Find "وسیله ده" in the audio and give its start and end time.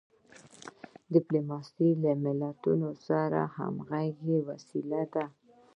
4.49-5.25